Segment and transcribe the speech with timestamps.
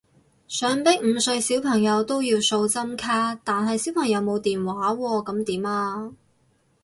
[0.47, 6.13] 想逼五歲小朋友都要掃針卡，但係小朋友冇電話喎噉點啊？